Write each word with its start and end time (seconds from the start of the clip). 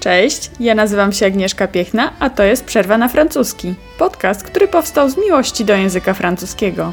Cześć, 0.00 0.50
ja 0.60 0.74
nazywam 0.74 1.12
się 1.12 1.26
Agnieszka 1.26 1.68
Piechna, 1.68 2.12
a 2.18 2.30
to 2.30 2.42
jest 2.42 2.64
Przerwa 2.64 2.98
na 2.98 3.08
francuski. 3.08 3.74
Podcast, 3.98 4.42
który 4.42 4.68
powstał 4.68 5.10
z 5.10 5.16
miłości 5.16 5.64
do 5.64 5.74
języka 5.74 6.14
francuskiego. 6.14 6.92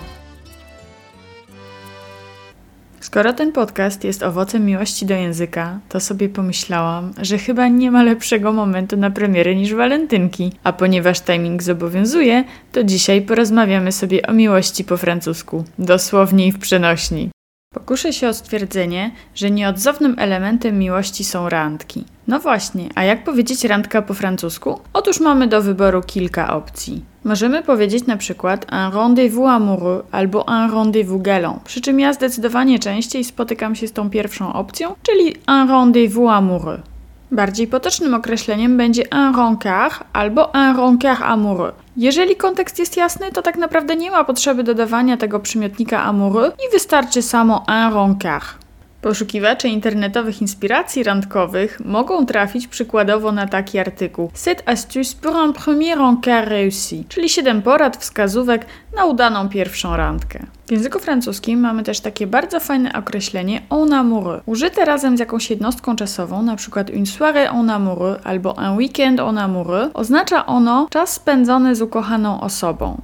Skoro 3.00 3.34
ten 3.34 3.52
podcast 3.52 4.04
jest 4.04 4.24
owocem 4.24 4.66
miłości 4.66 5.06
do 5.06 5.14
języka, 5.14 5.80
to 5.90 6.00
sobie 6.00 6.30
pomyślałam, 6.30 7.14
że 7.22 7.38
chyba 7.38 7.68
nie 7.68 7.92
ma 7.92 8.04
lepszego 8.04 8.54
momentu 8.54 8.98
na 8.98 9.12
premierę 9.12 9.56
niż 9.56 9.74
walentynki. 9.74 10.52
A 10.64 10.74
ponieważ 10.74 11.22
timing 11.22 11.64
zobowiązuje, 11.64 12.44
to 12.72 12.84
dzisiaj 12.84 13.22
porozmawiamy 13.22 13.92
sobie 13.92 14.28
o 14.28 14.34
miłości 14.34 14.84
po 14.84 14.98
francusku, 14.98 15.64
dosłownie 15.80 16.48
i 16.48 16.52
w 16.52 16.60
przenośni. 16.60 17.30
Pokuszę 17.74 18.14
się 18.14 18.30
o 18.30 18.34
stwierdzenie, 18.34 19.12
że 19.36 19.52
nieodzownym 19.52 20.16
elementem 20.18 20.80
miłości 20.80 21.24
są 21.24 21.50
randki. 21.50 22.06
No 22.28 22.40
właśnie, 22.40 22.90
a 22.96 23.04
jak 23.04 23.24
powiedzieć 23.24 23.64
randka 23.64 24.02
po 24.02 24.14
francusku? 24.14 24.80
Otóż 24.94 25.20
mamy 25.20 25.48
do 25.48 25.62
wyboru 25.62 26.02
kilka 26.02 26.54
opcji. 26.56 27.06
Możemy 27.24 27.64
powiedzieć 27.64 28.08
na 28.08 28.18
przykład 28.18 28.66
un 28.72 28.94
rendezvous 28.94 29.50
amoureux 29.50 30.06
albo 30.12 30.46
un 30.48 30.72
rendezvous 30.72 31.22
galant, 31.22 31.64
przy 31.64 31.82
czym 31.82 32.00
ja 32.00 32.14
zdecydowanie 32.14 32.80
częściej 32.80 33.24
spotykam 33.24 33.76
się 33.76 33.88
z 33.88 33.94
tą 33.94 34.10
pierwszą 34.10 34.54
opcją, 34.54 34.96
czyli 35.04 35.36
un 35.48 35.70
rendezvous 35.70 36.30
amoureux. 36.30 36.97
Bardziej 37.32 37.68
potocznym 37.68 38.14
określeniem 38.14 38.78
będzie 38.78 39.04
un 39.12 39.36
rencard 39.36 40.04
albo 40.14 40.52
un 40.54 40.78
rencard 40.78 41.22
amoureux. 41.22 41.76
Jeżeli 41.98 42.36
kontekst 42.36 42.80
jest 42.80 42.98
jasny, 42.98 43.32
to 43.32 43.42
tak 43.42 43.58
naprawdę 43.58 43.96
nie 43.96 44.12
ma 44.12 44.24
potrzeby 44.24 44.64
dodawania 44.64 45.18
tego 45.18 45.40
przymiotnika 45.40 46.04
amoureux 46.04 46.56
i 46.68 46.72
wystarczy 46.72 47.22
samo 47.22 47.66
un 47.68 47.94
rencard. 47.94 48.67
Poszukiwacze 49.02 49.68
internetowych 49.68 50.42
inspiracji 50.42 51.04
randkowych 51.04 51.80
mogą 51.86 52.26
trafić 52.26 52.68
przykładowo 52.68 53.32
na 53.32 53.48
taki 53.48 53.80
artykuł 53.80 54.32
Cette 54.46 54.70
astuce 54.70 55.16
pour 55.22 55.36
un 55.36 55.54
premier 55.54 56.00
encart 56.00 56.50
réussi, 56.50 57.06
czyli 57.10 57.30
7 57.30 57.62
porad, 57.62 57.98
wskazówek 57.98 58.66
na 58.96 59.06
udaną 59.06 59.50
pierwszą 59.50 59.98
randkę. 59.98 60.46
W 60.68 60.72
języku 60.72 61.00
francuskim 61.00 61.60
mamy 61.60 61.84
też 61.84 62.00
takie 62.00 62.28
bardzo 62.28 62.60
fajne 62.60 62.94
określenie 62.94 63.62
en 63.70 63.94
amoureux. 63.94 64.44
Użyte 64.46 64.86
razem 64.86 65.18
z 65.18 65.20
jakąś 65.20 65.50
jednostką 65.50 65.96
czasową, 65.96 66.40
np. 66.40 66.86
une 66.94 67.06
soirée 67.06 67.60
en 67.60 67.70
amoureux 67.70 68.20
albo 68.24 68.52
un 68.52 68.78
weekend 68.78 69.20
en 69.20 69.38
amoureux, 69.38 69.92
oznacza 69.94 70.46
ono 70.46 70.88
czas 70.90 71.14
spędzony 71.14 71.76
z 71.76 71.82
ukochaną 71.82 72.42
osobą. 72.42 73.02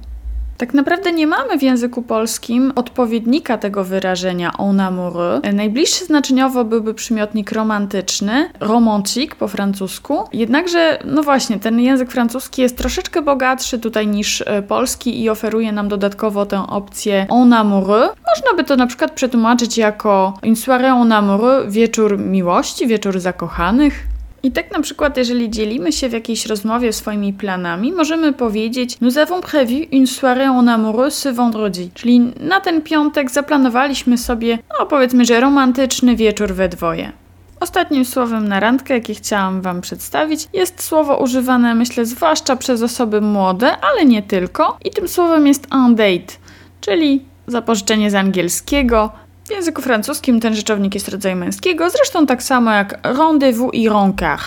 Tak 0.56 0.74
naprawdę 0.74 1.12
nie 1.12 1.26
mamy 1.26 1.58
w 1.58 1.62
języku 1.62 2.02
polskim 2.02 2.72
odpowiednika 2.76 3.58
tego 3.58 3.84
wyrażenia 3.84 4.52
en 4.58 4.80
amoureux. 4.80 5.54
Najbliższy 5.54 6.04
znaczeniowo 6.04 6.64
byłby 6.64 6.94
przymiotnik 6.94 7.52
romantyczny, 7.52 8.50
romantique 8.60 9.34
po 9.34 9.48
francusku. 9.48 10.24
Jednakże, 10.32 10.98
no 11.04 11.22
właśnie, 11.22 11.58
ten 11.58 11.80
język 11.80 12.10
francuski 12.10 12.62
jest 12.62 12.78
troszeczkę 12.78 13.22
bogatszy 13.22 13.78
tutaj 13.78 14.06
niż 14.06 14.42
e, 14.46 14.62
polski 14.62 15.22
i 15.22 15.30
oferuje 15.30 15.72
nam 15.72 15.88
dodatkowo 15.88 16.46
tę 16.46 16.66
opcję 16.68 17.26
en 17.30 17.52
amoureux. 17.52 18.14
Można 18.36 18.56
by 18.56 18.64
to 18.64 18.76
na 18.76 18.86
przykład 18.86 19.10
przetłumaczyć 19.12 19.78
jako 19.78 20.34
une 20.42 20.56
soirée 20.56 21.02
en 21.02 21.12
amoureux, 21.12 21.72
wieczór 21.72 22.18
miłości, 22.18 22.86
wieczór 22.86 23.20
zakochanych. 23.20 24.13
I 24.44 24.52
tak 24.52 24.72
na 24.72 24.80
przykład, 24.80 25.16
jeżeli 25.16 25.50
dzielimy 25.50 25.92
się 25.92 26.08
w 26.08 26.12
jakiejś 26.12 26.46
rozmowie 26.46 26.92
swoimi 26.92 27.32
planami, 27.32 27.92
możemy 27.92 28.32
powiedzieć 28.32 29.00
Nous 29.00 29.16
avons 29.16 29.40
prévu 29.40 29.88
une 29.92 30.06
soirée 30.06 30.48
en 30.48 30.68
amoureux 30.68 31.10
ce 31.22 31.32
vendredi. 31.32 31.90
Czyli 31.94 32.20
na 32.40 32.60
ten 32.60 32.82
piątek 32.82 33.30
zaplanowaliśmy 33.30 34.18
sobie, 34.18 34.58
no 34.80 34.86
powiedzmy, 34.86 35.24
że 35.24 35.40
romantyczny 35.40 36.16
wieczór 36.16 36.54
we 36.54 36.68
dwoje. 36.68 37.12
Ostatnim 37.60 38.04
słowem 38.04 38.48
na 38.48 38.60
randkę, 38.60 38.94
jakie 38.94 39.14
chciałam 39.14 39.62
Wam 39.62 39.80
przedstawić, 39.80 40.48
jest 40.52 40.82
słowo 40.82 41.16
używane, 41.16 41.74
myślę, 41.74 42.06
zwłaszcza 42.06 42.56
przez 42.56 42.82
osoby 42.82 43.20
młode, 43.20 43.76
ale 43.80 44.04
nie 44.04 44.22
tylko. 44.22 44.78
I 44.84 44.90
tym 44.90 45.08
słowem 45.08 45.46
jest 45.46 45.66
un 45.74 45.94
date, 45.94 46.34
czyli 46.80 47.24
zapożyczenie 47.46 48.10
z 48.10 48.14
angielskiego, 48.14 49.12
w 49.44 49.50
języku 49.50 49.82
francuskim 49.82 50.40
ten 50.40 50.54
rzeczownik 50.54 50.94
jest 50.94 51.08
rodzaju 51.08 51.36
męskiego, 51.36 51.90
zresztą 51.90 52.26
tak 52.26 52.42
samo 52.42 52.70
jak 52.70 52.98
rendezvous 53.02 53.74
i 53.74 53.88
rencard. 53.88 54.42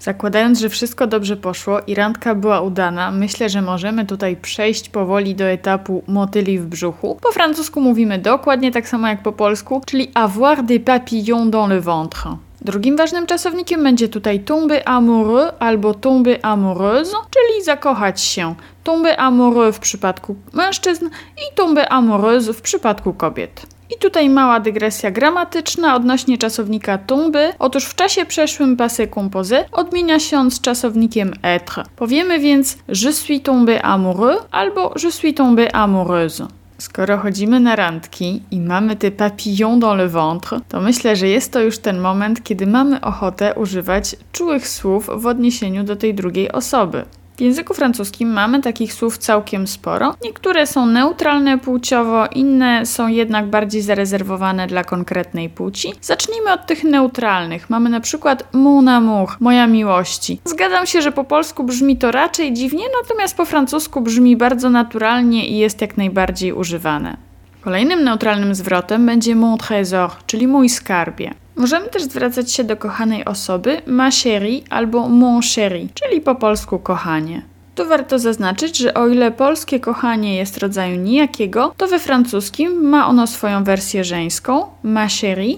Zakładając, 0.00 0.60
że 0.60 0.68
wszystko 0.68 1.06
dobrze 1.06 1.36
poszło 1.36 1.80
i 1.86 1.94
randka 1.94 2.34
była 2.34 2.60
udana, 2.60 3.10
myślę, 3.10 3.48
że 3.48 3.62
możemy 3.62 4.06
tutaj 4.06 4.36
przejść 4.36 4.88
powoli 4.88 5.34
do 5.34 5.44
etapu 5.44 6.02
motyli 6.06 6.58
w 6.58 6.66
brzuchu. 6.66 7.18
Po 7.22 7.32
francusku 7.32 7.80
mówimy 7.80 8.18
dokładnie 8.18 8.72
tak 8.72 8.88
samo 8.88 9.08
jak 9.08 9.22
po 9.22 9.32
polsku, 9.32 9.82
czyli 9.86 10.10
avoir 10.14 10.64
des 10.64 10.80
papillons 10.84 11.50
dans 11.50 11.70
le 11.70 11.80
ventre. 11.80 12.36
Drugim 12.60 12.96
ważnym 12.96 13.26
czasownikiem 13.26 13.82
będzie 13.82 14.08
tutaj 14.08 14.40
tomber 14.40 14.82
amoureux 14.84 15.52
albo 15.58 15.94
tomber 15.94 16.38
amoureuse, 16.42 17.16
czyli 17.30 17.64
zakochać 17.64 18.20
się. 18.20 18.54
Tomber 18.84 19.14
amoureux 19.20 19.76
w 19.76 19.80
przypadku 19.80 20.36
mężczyzn 20.52 21.06
i 21.36 21.54
tomber 21.54 21.86
amoureuse 21.90 22.52
w 22.52 22.62
przypadku 22.62 23.12
kobiet. 23.12 23.66
I 23.94 23.98
tutaj 23.98 24.30
mała 24.30 24.60
dygresja 24.60 25.10
gramatyczna 25.10 25.94
odnośnie 25.94 26.38
czasownika 26.38 26.98
tomber. 26.98 27.54
Otóż 27.58 27.84
w 27.84 27.94
czasie 27.94 28.26
przeszłym 28.26 28.76
passé 28.76 29.06
composé 29.06 29.64
odmienia 29.72 30.20
się 30.20 30.38
on 30.38 30.50
z 30.50 30.60
czasownikiem 30.60 31.32
être. 31.42 31.84
Powiemy 31.96 32.38
więc 32.38 32.78
je 32.88 33.12
suis 33.12 33.42
tombé 33.42 33.80
amoureux 33.82 34.46
albo 34.50 34.94
je 35.04 35.10
suis 35.12 35.34
tombée 35.34 35.68
amoureuse. 35.72 36.42
Skoro 36.78 37.18
chodzimy 37.18 37.60
na 37.60 37.76
randki 37.76 38.42
i 38.50 38.60
mamy 38.60 38.96
te 38.96 39.10
papillons 39.10 39.78
dans 39.78 39.96
le 39.96 40.08
ventre, 40.08 40.60
to 40.68 40.80
myślę, 40.80 41.16
że 41.16 41.28
jest 41.28 41.52
to 41.52 41.60
już 41.60 41.78
ten 41.78 41.98
moment, 41.98 42.42
kiedy 42.42 42.66
mamy 42.66 43.00
ochotę 43.00 43.54
używać 43.54 44.16
czułych 44.32 44.68
słów 44.68 45.10
w 45.16 45.26
odniesieniu 45.26 45.84
do 45.84 45.96
tej 45.96 46.14
drugiej 46.14 46.52
osoby. 46.52 47.04
W 47.40 47.42
języku 47.42 47.74
francuskim 47.74 48.32
mamy 48.32 48.62
takich 48.62 48.92
słów 48.92 49.18
całkiem 49.18 49.66
sporo. 49.66 50.14
Niektóre 50.24 50.66
są 50.66 50.86
neutralne 50.86 51.58
płciowo, 51.58 52.26
inne 52.26 52.86
są 52.86 53.08
jednak 53.08 53.46
bardziej 53.46 53.82
zarezerwowane 53.82 54.66
dla 54.66 54.84
konkretnej 54.84 55.48
płci. 55.48 55.92
Zacznijmy 56.00 56.52
od 56.52 56.66
tych 56.66 56.84
neutralnych. 56.84 57.70
Mamy 57.70 57.90
na 57.90 58.00
przykład 58.00 58.48
mon 58.52 58.88
amour, 58.88 59.28
moja 59.40 59.66
miłości. 59.66 60.40
Zgadzam 60.44 60.86
się, 60.86 61.02
że 61.02 61.12
po 61.12 61.24
polsku 61.24 61.64
brzmi 61.64 61.96
to 61.96 62.10
raczej 62.10 62.52
dziwnie, 62.52 62.84
natomiast 63.02 63.36
po 63.36 63.44
francusku 63.44 64.00
brzmi 64.00 64.36
bardzo 64.36 64.70
naturalnie 64.70 65.48
i 65.48 65.58
jest 65.58 65.80
jak 65.80 65.96
najbardziej 65.96 66.52
używane. 66.52 67.29
Kolejnym 67.60 68.04
neutralnym 68.04 68.54
zwrotem 68.54 69.06
będzie 69.06 69.34
mon 69.34 69.58
trésor, 69.58 70.10
czyli 70.26 70.46
mój 70.46 70.68
skarbie. 70.68 71.34
Możemy 71.56 71.88
też 71.88 72.02
zwracać 72.02 72.52
się 72.52 72.64
do 72.64 72.76
kochanej 72.76 73.24
osoby 73.24 73.82
ma 73.86 74.10
chérie 74.10 74.60
albo 74.70 75.08
mon 75.08 75.40
chéri, 75.40 75.88
czyli 75.94 76.20
po 76.20 76.34
polsku 76.34 76.78
kochanie. 76.78 77.42
Tu 77.74 77.88
warto 77.88 78.18
zaznaczyć, 78.18 78.78
że 78.78 78.94
o 78.94 79.08
ile 79.08 79.30
polskie 79.30 79.80
kochanie 79.80 80.36
jest 80.36 80.58
rodzaju 80.58 80.96
nijakiego, 80.96 81.74
to 81.76 81.88
we 81.88 81.98
francuskim 81.98 82.88
ma 82.88 83.06
ono 83.06 83.26
swoją 83.26 83.64
wersję 83.64 84.04
żeńską 84.04 84.66
ma 84.82 85.06
chérie 85.08 85.54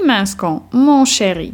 i 0.00 0.06
męską 0.06 0.60
mon 0.72 1.04
chéri. 1.18 1.52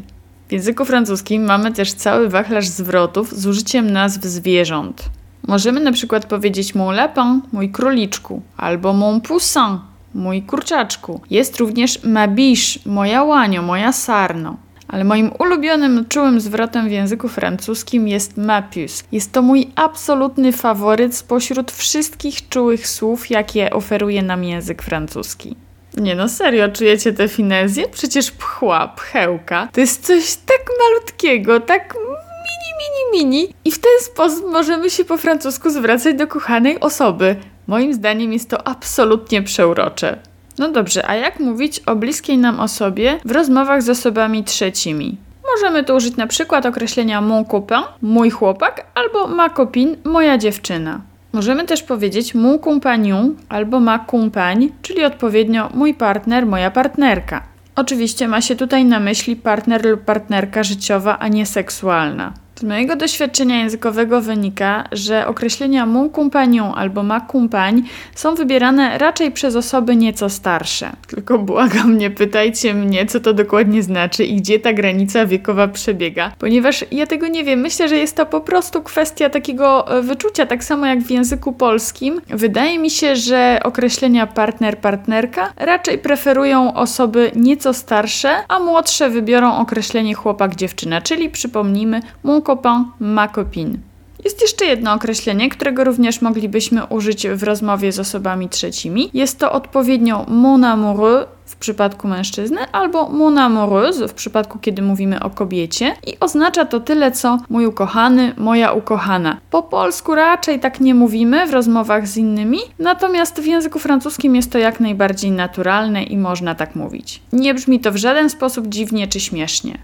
W 0.48 0.52
języku 0.52 0.84
francuskim 0.84 1.44
mamy 1.44 1.72
też 1.72 1.92
cały 1.92 2.28
wachlarz 2.28 2.68
zwrotów 2.68 3.34
z 3.34 3.46
użyciem 3.46 3.90
nazw 3.90 4.24
zwierząt. 4.24 5.04
Możemy 5.46 5.80
na 5.80 5.92
przykład 5.92 6.26
powiedzieć 6.26 6.74
mon 6.74 6.94
lapin, 6.94 7.40
mój 7.52 7.70
króliczku, 7.70 8.42
albo 8.56 8.92
mon 8.92 9.20
poussin, 9.20 9.89
mój 10.14 10.42
kurczaczku. 10.42 11.20
Jest 11.30 11.56
również 11.56 12.04
ma 12.04 12.28
biche, 12.28 12.80
moja 12.86 13.22
łanio, 13.24 13.62
moja 13.62 13.92
sarno. 13.92 14.56
Ale 14.88 15.04
moim 15.04 15.30
ulubionym, 15.38 16.04
czułym 16.08 16.40
zwrotem 16.40 16.88
w 16.88 16.90
języku 16.90 17.28
francuskim 17.28 18.08
jest 18.08 18.36
mapius. 18.36 19.04
Jest 19.12 19.32
to 19.32 19.42
mój 19.42 19.70
absolutny 19.74 20.52
faworyt 20.52 21.16
spośród 21.16 21.72
wszystkich 21.72 22.48
czułych 22.48 22.88
słów, 22.88 23.30
jakie 23.30 23.70
oferuje 23.70 24.22
nam 24.22 24.44
język 24.44 24.82
francuski. 24.82 25.56
Nie 25.96 26.14
no, 26.14 26.28
serio, 26.28 26.68
czujecie 26.68 27.12
tę 27.12 27.28
finezję? 27.28 27.88
Przecież 27.88 28.30
pchła, 28.30 28.88
pchełka, 28.88 29.68
to 29.72 29.80
jest 29.80 30.06
coś 30.06 30.36
tak 30.36 30.66
malutkiego, 30.80 31.60
tak 31.60 31.94
mini, 31.94 32.70
mini, 32.80 33.24
mini 33.24 33.54
i 33.64 33.70
w 33.72 33.78
ten 33.78 34.00
sposób 34.00 34.52
możemy 34.52 34.90
się 34.90 35.04
po 35.04 35.18
francusku 35.18 35.70
zwracać 35.70 36.16
do 36.16 36.26
kochanej 36.26 36.80
osoby. 36.80 37.36
Moim 37.70 37.94
zdaniem 37.94 38.32
jest 38.32 38.50
to 38.50 38.68
absolutnie 38.68 39.42
przeurocze. 39.42 40.18
No 40.58 40.72
dobrze, 40.72 41.06
a 41.06 41.14
jak 41.14 41.40
mówić 41.40 41.80
o 41.86 41.96
bliskiej 41.96 42.38
nam 42.38 42.60
osobie 42.60 43.20
w 43.24 43.30
rozmowach 43.30 43.82
z 43.82 43.88
osobami 43.88 44.44
trzecimi? 44.44 45.16
Możemy 45.54 45.84
tu 45.84 45.96
użyć 45.96 46.16
na 46.16 46.26
przykład 46.26 46.66
określenia 46.66 47.20
mon 47.20 47.44
copain, 47.44 47.84
mój 48.02 48.30
chłopak, 48.30 48.86
albo 48.94 49.26
ma 49.26 49.50
copine, 49.50 49.96
moja 50.04 50.38
dziewczyna. 50.38 51.00
Możemy 51.32 51.64
też 51.64 51.82
powiedzieć 51.82 52.34
mon 52.34 52.58
compagnon 52.58 53.36
albo 53.48 53.80
ma 53.80 54.04
compagne, 54.10 54.68
czyli 54.82 55.04
odpowiednio 55.04 55.70
mój 55.74 55.94
partner, 55.94 56.46
moja 56.46 56.70
partnerka. 56.70 57.42
Oczywiście 57.76 58.28
ma 58.28 58.40
się 58.40 58.56
tutaj 58.56 58.84
na 58.84 59.00
myśli 59.00 59.36
partner 59.36 59.84
lub 59.84 60.00
partnerka 60.00 60.62
życiowa, 60.62 61.18
a 61.18 61.28
nie 61.28 61.46
seksualna. 61.46 62.32
Z 62.60 62.64
mojego 62.64 62.96
doświadczenia 62.96 63.58
językowego 63.58 64.20
wynika, 64.20 64.84
że 64.92 65.26
określenia 65.26 65.86
mon 65.86 66.10
compagnon 66.10 66.72
albo 66.76 67.02
ma 67.02 67.20
compagne 67.32 67.82
są 68.14 68.34
wybierane 68.34 68.98
raczej 68.98 69.30
przez 69.30 69.56
osoby 69.56 69.96
nieco 69.96 70.30
starsze. 70.30 70.92
Tylko 71.06 71.38
błagam, 71.38 71.98
nie 71.98 72.10
pytajcie 72.10 72.74
mnie, 72.74 73.06
co 73.06 73.20
to 73.20 73.34
dokładnie 73.34 73.82
znaczy 73.82 74.24
i 74.24 74.36
gdzie 74.36 74.58
ta 74.58 74.72
granica 74.72 75.26
wiekowa 75.26 75.68
przebiega, 75.68 76.32
ponieważ 76.38 76.84
ja 76.90 77.06
tego 77.06 77.28
nie 77.28 77.44
wiem. 77.44 77.60
Myślę, 77.60 77.88
że 77.88 77.96
jest 77.96 78.16
to 78.16 78.26
po 78.26 78.40
prostu 78.40 78.82
kwestia 78.82 79.30
takiego 79.30 79.98
e, 79.98 80.02
wyczucia, 80.02 80.46
tak 80.46 80.64
samo 80.64 80.86
jak 80.86 81.00
w 81.00 81.10
języku 81.10 81.52
polskim. 81.52 82.20
Wydaje 82.28 82.78
mi 82.78 82.90
się, 82.90 83.16
że 83.16 83.60
określenia 83.64 84.26
partner, 84.26 84.78
partnerka 84.78 85.52
raczej 85.56 85.98
preferują 85.98 86.74
osoby 86.74 87.30
nieco 87.36 87.74
starsze, 87.74 88.30
a 88.48 88.58
młodsze 88.58 89.10
wybiorą 89.10 89.56
określenie 89.56 90.14
chłopak, 90.14 90.56
dziewczyna, 90.56 91.00
czyli 91.00 91.30
przypomnijmy 91.30 92.00
mon 92.22 92.42
copain, 92.50 92.84
ma 93.00 93.28
copine. 93.28 93.78
Jest 94.24 94.42
jeszcze 94.42 94.64
jedno 94.64 94.92
określenie, 94.92 95.48
którego 95.48 95.84
również 95.84 96.20
moglibyśmy 96.22 96.86
użyć 96.86 97.28
w 97.28 97.42
rozmowie 97.42 97.92
z 97.92 97.98
osobami 97.98 98.48
trzecimi. 98.48 99.10
Jest 99.14 99.38
to 99.38 99.52
odpowiednio 99.52 100.26
mon 100.28 100.64
amoureux 100.64 101.26
w 101.46 101.56
przypadku 101.56 102.08
mężczyzny 102.08 102.58
albo 102.72 103.08
mon 103.08 103.38
amoureuse 103.38 104.08
w 104.08 104.14
przypadku, 104.14 104.58
kiedy 104.58 104.82
mówimy 104.82 105.22
o 105.22 105.30
kobiecie 105.30 105.96
i 106.06 106.20
oznacza 106.20 106.64
to 106.64 106.80
tyle 106.80 107.12
co 107.12 107.38
mój 107.48 107.66
ukochany, 107.66 108.34
moja 108.36 108.72
ukochana. 108.72 109.36
Po 109.50 109.62
polsku 109.62 110.14
raczej 110.14 110.60
tak 110.60 110.80
nie 110.80 110.94
mówimy 110.94 111.46
w 111.46 111.52
rozmowach 111.52 112.08
z 112.08 112.16
innymi, 112.16 112.58
natomiast 112.78 113.40
w 113.40 113.46
języku 113.46 113.78
francuskim 113.78 114.36
jest 114.36 114.52
to 114.52 114.58
jak 114.58 114.80
najbardziej 114.80 115.30
naturalne 115.30 116.02
i 116.02 116.16
można 116.16 116.54
tak 116.54 116.74
mówić. 116.74 117.22
Nie 117.32 117.54
brzmi 117.54 117.80
to 117.80 117.92
w 117.92 117.96
żaden 117.96 118.30
sposób 118.30 118.66
dziwnie 118.68 119.08
czy 119.08 119.20
śmiesznie. 119.20 119.78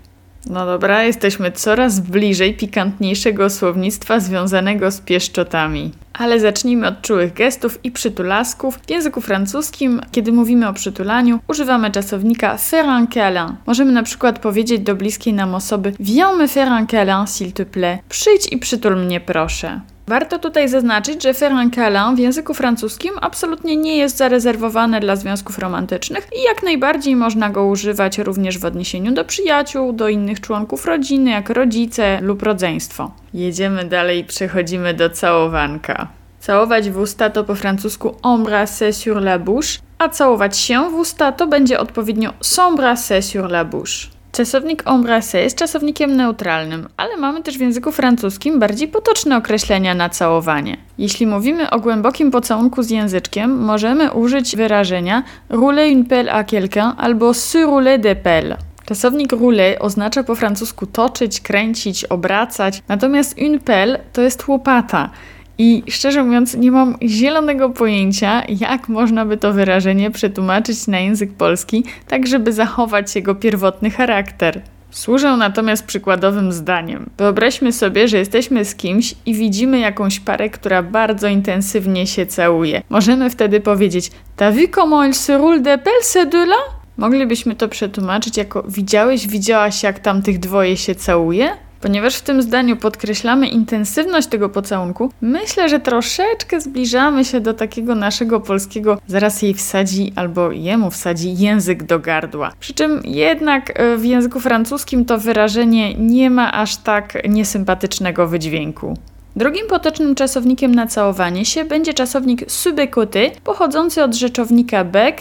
No 0.50 0.66
dobra, 0.66 1.02
jesteśmy 1.02 1.52
coraz 1.52 2.00
bliżej 2.00 2.54
pikantniejszego 2.54 3.50
słownictwa 3.50 4.20
związanego 4.20 4.90
z 4.90 5.00
pieszczotami. 5.00 5.92
Ale 6.12 6.40
zacznijmy 6.40 6.86
od 6.86 7.02
czułych 7.02 7.32
gestów 7.32 7.84
i 7.84 7.90
przytulasków. 7.90 8.78
W 8.86 8.90
języku 8.90 9.20
francuskim, 9.20 10.00
kiedy 10.12 10.32
mówimy 10.32 10.68
o 10.68 10.72
przytulaniu, 10.72 11.38
używamy 11.48 11.90
czasownika 11.90 12.56
faire 12.56 12.88
un 12.88 13.06
câlin. 13.06 13.54
Możemy 13.66 13.92
na 13.92 14.02
przykład 14.02 14.38
powiedzieć 14.38 14.80
do 14.80 14.94
bliskiej 14.94 15.34
nam 15.34 15.54
osoby 15.54 15.92
Viens 16.00 16.38
me 16.38 16.48
faire 16.48 16.72
un 16.72 16.86
câlin, 16.86 17.24
s'il 17.24 17.52
te 17.52 17.64
plaît. 17.64 17.98
Przyjdź 18.08 18.52
i 18.52 18.58
przytul 18.58 18.96
mnie 18.96 19.20
proszę. 19.20 19.80
Warto 20.08 20.38
tutaj 20.38 20.68
zaznaczyć, 20.68 21.22
że 21.22 21.34
faire 21.34 21.54
un 21.54 21.70
câlin 21.70 22.16
w 22.16 22.18
języku 22.18 22.54
francuskim 22.54 23.14
absolutnie 23.20 23.76
nie 23.76 23.96
jest 23.96 24.16
zarezerwowane 24.16 25.00
dla 25.00 25.16
związków 25.16 25.58
romantycznych 25.58 26.28
i 26.40 26.42
jak 26.42 26.62
najbardziej 26.62 27.16
można 27.16 27.50
go 27.50 27.66
używać 27.66 28.18
również 28.18 28.58
w 28.58 28.64
odniesieniu 28.64 29.12
do 29.12 29.24
przyjaciół, 29.24 29.92
do 29.92 30.08
innych 30.08 30.40
członków 30.40 30.86
rodziny, 30.86 31.30
jak 31.30 31.50
rodzice 31.50 32.20
lub 32.20 32.42
rodzeństwo. 32.42 33.10
Jedziemy 33.34 33.84
dalej 33.84 34.18
i 34.18 34.24
przechodzimy 34.24 34.94
do 34.94 35.10
całowanka. 35.10 36.08
Całować 36.40 36.90
w 36.90 36.98
usta 36.98 37.30
to 37.30 37.44
po 37.44 37.54
francusku 37.54 38.14
embrasser 38.24 38.94
sur 38.94 39.16
la 39.16 39.38
bouche, 39.38 39.78
a 39.98 40.08
całować 40.08 40.58
się 40.58 40.90
w 40.90 40.94
usta 40.94 41.32
to 41.32 41.46
będzie 41.46 41.80
odpowiednio 41.80 42.32
s'embrasser 42.40 43.22
sur 43.22 43.44
la 43.44 43.64
bouche. 43.64 44.15
Czasownik 44.36 44.82
embrasser 44.86 45.42
jest 45.42 45.58
czasownikiem 45.58 46.16
neutralnym, 46.16 46.88
ale 46.96 47.16
mamy 47.16 47.42
też 47.42 47.58
w 47.58 47.60
języku 47.60 47.92
francuskim 47.92 48.58
bardziej 48.58 48.88
potoczne 48.88 49.36
określenia 49.36 49.94
na 49.94 50.08
całowanie. 50.08 50.76
Jeśli 50.98 51.26
mówimy 51.26 51.70
o 51.70 51.80
głębokim 51.80 52.30
pocałunku 52.30 52.82
z 52.82 52.90
języczkiem, 52.90 53.64
możemy 53.64 54.12
użyć 54.12 54.56
wyrażenia 54.56 55.22
rouler 55.48 55.92
une 55.92 56.04
pelle 56.04 56.32
à 56.32 56.44
quelqu'un 56.44 56.92
albo 56.96 57.34
se 57.34 57.58
rouler 57.58 58.00
des 58.00 58.16
pelles. 58.22 58.56
Czasownik 58.86 59.32
rouler 59.32 59.76
oznacza 59.80 60.24
po 60.24 60.34
francusku 60.34 60.86
toczyć, 60.86 61.40
kręcić, 61.40 62.04
obracać, 62.04 62.82
natomiast 62.88 63.38
une 63.38 63.58
pelle 63.58 63.98
to 64.12 64.22
jest 64.22 64.48
łopata. 64.48 65.10
I 65.58 65.82
szczerze 65.88 66.24
mówiąc, 66.24 66.54
nie 66.54 66.70
mam 66.70 66.96
zielonego 67.02 67.70
pojęcia, 67.70 68.42
jak 68.60 68.88
można 68.88 69.24
by 69.24 69.36
to 69.36 69.52
wyrażenie 69.52 70.10
przetłumaczyć 70.10 70.86
na 70.86 70.98
język 70.98 71.32
polski, 71.32 71.84
tak 72.08 72.26
żeby 72.26 72.52
zachować 72.52 73.16
jego 73.16 73.34
pierwotny 73.34 73.90
charakter. 73.90 74.62
Służę 74.90 75.36
natomiast 75.36 75.86
przykładowym 75.86 76.52
zdaniem. 76.52 77.10
Wyobraźmy 77.18 77.72
sobie, 77.72 78.08
że 78.08 78.18
jesteśmy 78.18 78.64
z 78.64 78.74
kimś 78.74 79.14
i 79.26 79.34
widzimy 79.34 79.78
jakąś 79.78 80.20
parę, 80.20 80.50
która 80.50 80.82
bardzo 80.82 81.28
intensywnie 81.28 82.06
się 82.06 82.26
całuje. 82.26 82.82
Możemy 82.90 83.30
wtedy 83.30 83.60
powiedzieć: 83.60 84.10
T'as 84.36 84.54
vu 84.54 84.68
comment 84.74 85.08
il 85.08 85.14
se 85.14 85.38
roule 85.38 85.60
de 85.60 85.78
pelle 85.78 86.02
ces 86.02 86.28
deux-là? 86.28 86.56
Moglibyśmy 86.96 87.54
to 87.54 87.68
przetłumaczyć 87.68 88.36
jako: 88.36 88.62
Widziałeś, 88.62 89.26
widziałaś, 89.26 89.82
jak 89.82 89.98
tam 89.98 90.22
tych 90.22 90.38
dwoje 90.38 90.76
się 90.76 90.94
całuje? 90.94 91.65
Ponieważ 91.80 92.16
w 92.16 92.22
tym 92.22 92.42
zdaniu 92.42 92.76
podkreślamy 92.76 93.48
intensywność 93.48 94.28
tego 94.28 94.48
pocałunku, 94.48 95.10
myślę, 95.20 95.68
że 95.68 95.80
troszeczkę 95.80 96.60
zbliżamy 96.60 97.24
się 97.24 97.40
do 97.40 97.54
takiego 97.54 97.94
naszego 97.94 98.40
polskiego 98.40 98.98
zaraz 99.06 99.42
jej 99.42 99.54
wsadzi 99.54 100.12
albo 100.16 100.52
jemu 100.52 100.90
wsadzi 100.90 101.36
język 101.36 101.82
do 101.82 101.98
gardła. 101.98 102.52
Przy 102.60 102.74
czym 102.74 103.00
jednak 103.04 103.80
e, 103.80 103.96
w 103.96 104.04
języku 104.04 104.40
francuskim 104.40 105.04
to 105.04 105.18
wyrażenie 105.18 105.94
nie 105.94 106.30
ma 106.30 106.52
aż 106.52 106.76
tak 106.76 107.28
niesympatycznego 107.28 108.26
wydźwięku. 108.26 108.94
Drugim 109.36 109.66
potocznym 109.66 110.14
czasownikiem 110.14 110.74
na 110.74 110.86
całowanie 110.86 111.44
się 111.44 111.64
będzie 111.64 111.94
czasownik 111.94 112.50
subekoty, 112.50 113.30
pochodzący 113.44 114.02
od 114.02 114.14
rzeczownika 114.14 114.84
bec, 114.84 115.16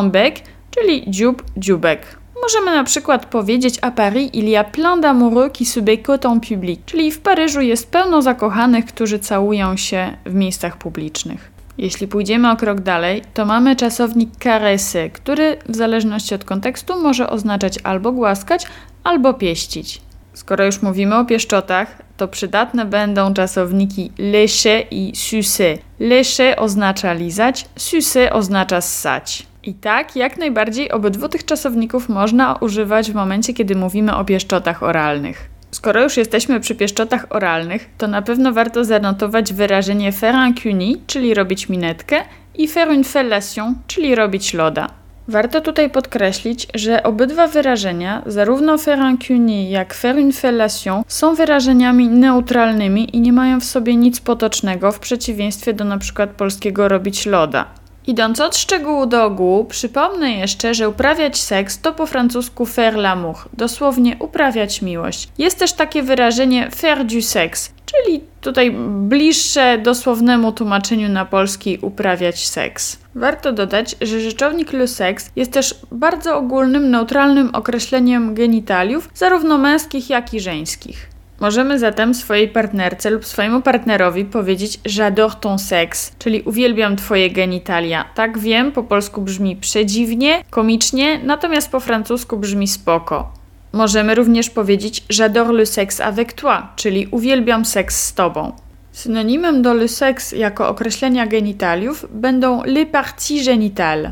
un 0.00 0.10
bec, 0.10 0.34
czyli 0.70 1.10
dziób, 1.10 1.44
dziubek. 1.56 2.21
Możemy 2.42 2.70
na 2.76 2.84
przykład 2.84 3.26
powiedzieć 3.26 3.78
a 3.82 3.90
Paris 3.90 4.30
il 4.32 4.48
y 4.48 4.56
a 4.56 4.64
plein 4.64 5.00
d'amoureux 5.00 5.52
qui 5.58 5.66
se 5.66 5.80
bécotent 5.80 6.32
en 6.32 6.40
public, 6.40 6.80
czyli 6.86 7.10
w 7.10 7.20
Paryżu 7.20 7.60
jest 7.60 7.90
pełno 7.90 8.22
zakochanych, 8.22 8.84
którzy 8.84 9.18
całują 9.18 9.76
się 9.76 10.16
w 10.26 10.34
miejscach 10.34 10.76
publicznych. 10.76 11.50
Jeśli 11.78 12.08
pójdziemy 12.08 12.50
o 12.50 12.56
krok 12.56 12.80
dalej, 12.80 13.22
to 13.34 13.46
mamy 13.46 13.76
czasownik 13.76 14.30
caresy, 14.42 15.10
który 15.12 15.56
w 15.68 15.76
zależności 15.76 16.34
od 16.34 16.44
kontekstu 16.44 17.02
może 17.02 17.30
oznaczać 17.30 17.78
albo 17.84 18.12
głaskać, 18.12 18.66
albo 19.04 19.34
pieścić. 19.34 20.00
Skoro 20.34 20.64
już 20.64 20.82
mówimy 20.82 21.16
o 21.16 21.24
pieszczotach, 21.24 22.02
to 22.16 22.28
przydatne 22.28 22.84
będą 22.84 23.34
czasowniki 23.34 24.12
lécher 24.18 24.86
i 24.90 25.12
sucer. 25.16 25.78
Lécher 26.00 26.54
oznacza 26.58 27.12
lizać, 27.12 27.68
sucer 27.76 28.32
oznacza 28.32 28.80
ssać. 28.80 29.51
I 29.64 29.74
tak, 29.74 30.16
jak 30.16 30.38
najbardziej 30.38 30.90
obydwu 30.90 31.28
tych 31.28 31.44
czasowników 31.44 32.08
można 32.08 32.54
używać 32.54 33.12
w 33.12 33.14
momencie, 33.14 33.54
kiedy 33.54 33.76
mówimy 33.76 34.16
o 34.16 34.24
pieszczotach 34.24 34.82
oralnych. 34.82 35.50
Skoro 35.70 36.02
już 36.02 36.16
jesteśmy 36.16 36.60
przy 36.60 36.74
pieszczotach 36.74 37.26
oralnych, 37.30 37.90
to 37.98 38.06
na 38.08 38.22
pewno 38.22 38.52
warto 38.52 38.84
zanotować 38.84 39.52
wyrażenie 39.52 40.12
faire 40.12 40.36
un 40.36 40.74
czyli 41.06 41.34
robić 41.34 41.68
minetkę, 41.68 42.16
i 42.54 42.68
faire 42.68 42.88
une 42.88 43.04
fellation, 43.04 43.74
czyli 43.86 44.14
robić 44.14 44.54
loda. 44.54 44.88
Warto 45.28 45.60
tutaj 45.60 45.90
podkreślić, 45.90 46.66
że 46.74 47.02
obydwa 47.02 47.46
wyrażenia, 47.46 48.22
zarówno 48.26 48.78
faire 48.78 49.00
un 49.30 49.48
jak 49.48 49.94
faire 49.94 50.16
une 50.16 50.32
fellation, 50.32 51.02
są 51.08 51.34
wyrażeniami 51.34 52.08
neutralnymi 52.08 53.16
i 53.16 53.20
nie 53.20 53.32
mają 53.32 53.60
w 53.60 53.64
sobie 53.64 53.96
nic 53.96 54.20
potocznego 54.20 54.92
w 54.92 54.98
przeciwieństwie 54.98 55.72
do 55.72 55.84
np. 55.84 56.26
polskiego 56.26 56.88
robić 56.88 57.26
loda. 57.26 57.81
Idąc 58.06 58.40
od 58.40 58.56
szczegółu 58.56 59.06
do 59.06 59.24
ogółu, 59.24 59.64
przypomnę 59.64 60.30
jeszcze, 60.30 60.74
że 60.74 60.88
uprawiać 60.88 61.40
seks 61.40 61.80
to 61.80 61.92
po 61.92 62.06
francusku 62.06 62.66
faire 62.66 62.96
l'amour, 62.96 63.34
dosłownie 63.52 64.16
uprawiać 64.18 64.82
miłość. 64.82 65.28
Jest 65.38 65.58
też 65.58 65.72
takie 65.72 66.02
wyrażenie 66.02 66.70
faire 66.70 67.04
du 67.04 67.22
sexe, 67.22 67.70
czyli 67.86 68.20
tutaj 68.40 68.70
bliższe 68.88 69.78
dosłownemu 69.78 70.52
tłumaczeniu 70.52 71.08
na 71.08 71.24
polski 71.24 71.78
uprawiać 71.82 72.48
seks. 72.48 72.98
Warto 73.14 73.52
dodać, 73.52 73.96
że 74.00 74.20
rzeczownik 74.20 74.72
le 74.72 74.88
sexe 74.88 75.30
jest 75.36 75.52
też 75.52 75.74
bardzo 75.92 76.36
ogólnym, 76.36 76.90
neutralnym 76.90 77.54
określeniem 77.54 78.34
genitaliów, 78.34 79.08
zarówno 79.14 79.58
męskich, 79.58 80.10
jak 80.10 80.34
i 80.34 80.40
żeńskich. 80.40 81.11
Możemy 81.42 81.78
zatem 81.78 82.14
swojej 82.14 82.48
partnerce 82.48 83.10
lub 83.10 83.26
swojemu 83.26 83.62
partnerowi 83.62 84.24
powiedzieć 84.24 84.78
j'adore 84.78 85.34
ton 85.40 85.58
sex, 85.58 86.12
czyli 86.18 86.42
uwielbiam 86.42 86.96
twoje 86.96 87.30
genitalia. 87.30 88.04
Tak 88.14 88.38
wiem, 88.38 88.72
po 88.72 88.82
polsku 88.82 89.22
brzmi 89.22 89.56
przedziwnie, 89.56 90.44
komicznie, 90.50 91.20
natomiast 91.24 91.70
po 91.70 91.80
francusku 91.80 92.36
brzmi 92.36 92.68
spoko. 92.68 93.32
Możemy 93.72 94.14
również 94.14 94.50
powiedzieć 94.50 95.04
j'adore 95.08 95.52
le 95.52 95.66
sexe 95.66 96.04
avec 96.04 96.32
toi, 96.32 96.62
czyli 96.76 97.06
uwielbiam 97.10 97.64
seks 97.64 98.04
z 98.04 98.14
tobą. 98.14 98.52
Synonimem 98.92 99.62
do 99.62 99.74
le 99.74 99.88
sexe 99.88 100.36
jako 100.36 100.68
określenia 100.68 101.26
genitaliów 101.26 102.06
będą 102.10 102.62
les 102.64 102.88
parties 102.92 103.46
génitales. 103.46 104.10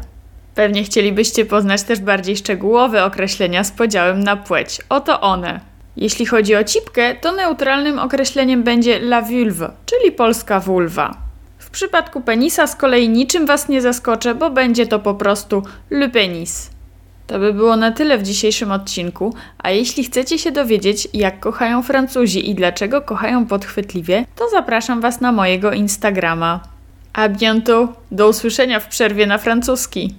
Pewnie 0.55 0.85
chcielibyście 0.85 1.47
poznać 1.47 1.83
też 1.83 2.01
bardziej 2.01 2.37
szczegółowe 2.37 3.05
określenia 3.05 3.65
z 3.65 3.71
podziałem 3.71 4.25
na 4.25 4.37
płeć. 4.37 4.81
Oto 4.89 5.21
one. 5.21 5.70
Jeśli 6.01 6.27
chodzi 6.27 6.57
o 6.57 6.65
cipkę, 6.65 7.15
to 7.15 7.33
neutralnym 7.33 7.99
określeniem 7.99 8.63
będzie 8.63 8.97
la 8.97 9.23
vulve, 9.23 9.71
czyli 9.87 10.13
polska 10.13 10.61
vulva. 10.61 11.15
W 11.59 11.71
przypadku 11.71 12.21
penisa 12.21 12.67
z 12.67 12.77
kolei 12.77 13.09
niczym 13.09 13.47
Was 13.47 13.69
nie 13.69 13.81
zaskoczę, 13.81 14.35
bo 14.35 14.51
będzie 14.51 14.87
to 14.87 14.99
po 14.99 15.15
prostu 15.15 15.63
le 15.91 16.09
penis. 16.09 16.71
To 17.27 17.39
by 17.39 17.53
było 17.53 17.77
na 17.77 17.93
tyle 17.93 18.19
w 18.19 18.23
dzisiejszym 18.23 18.73
odcinku, 18.73 19.35
a 19.59 19.71
jeśli 19.71 20.05
chcecie 20.05 20.39
się 20.39 20.53
dowiedzieć, 20.53 21.09
jak 21.15 21.41
kochają 21.41 21.83
Francuzi 21.83 22.51
i 22.51 22.55
dlaczego 22.55 23.01
kochają 23.01 23.47
podchwytliwie, 23.47 24.25
to 24.37 24.49
zapraszam 24.49 25.01
Was 25.01 25.21
na 25.21 25.33
mojego 25.33 25.73
Instagrama. 25.73 26.61
A 27.13 27.29
bientôt! 27.29 27.89
Do 28.11 28.29
usłyszenia 28.29 28.81
w 28.81 28.89
przerwie 28.89 29.27
na 29.27 29.39
francuski! 29.39 30.15